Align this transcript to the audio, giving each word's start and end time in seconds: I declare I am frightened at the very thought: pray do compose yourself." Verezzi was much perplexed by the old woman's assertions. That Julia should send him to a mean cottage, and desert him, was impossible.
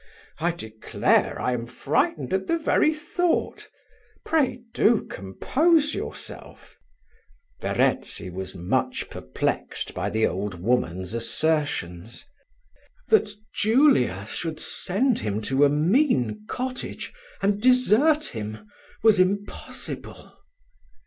I 0.39 0.49
declare 0.49 1.39
I 1.39 1.53
am 1.53 1.67
frightened 1.67 2.33
at 2.33 2.47
the 2.47 2.57
very 2.57 2.91
thought: 2.91 3.67
pray 4.25 4.61
do 4.73 5.05
compose 5.05 5.93
yourself." 5.93 6.79
Verezzi 7.61 8.31
was 8.31 8.55
much 8.55 9.11
perplexed 9.11 9.93
by 9.93 10.09
the 10.09 10.25
old 10.25 10.55
woman's 10.55 11.13
assertions. 11.13 12.25
That 13.09 13.29
Julia 13.53 14.25
should 14.27 14.59
send 14.59 15.19
him 15.19 15.39
to 15.43 15.65
a 15.65 15.69
mean 15.69 16.45
cottage, 16.47 17.13
and 17.43 17.61
desert 17.61 18.25
him, 18.25 18.65
was 19.03 19.19
impossible. 19.19 20.35